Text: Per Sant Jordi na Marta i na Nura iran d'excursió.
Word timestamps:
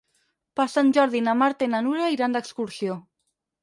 Per 0.59 0.65
Sant 0.77 0.89
Jordi 0.99 1.23
na 1.27 1.37
Marta 1.43 1.69
i 1.69 1.71
na 1.77 1.85
Nura 1.91 2.11
iran 2.19 2.39
d'excursió. 2.39 3.03